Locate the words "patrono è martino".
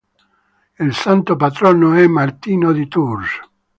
1.35-2.71